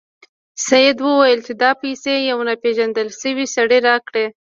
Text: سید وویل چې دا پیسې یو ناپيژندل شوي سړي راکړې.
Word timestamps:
سید 0.67 0.97
وویل 1.01 1.39
چې 1.45 1.53
دا 1.61 1.71
پیسې 1.83 2.13
یو 2.29 2.39
ناپيژندل 2.49 3.07
شوي 3.21 3.45
سړي 3.55 3.79
راکړې. 3.89 4.25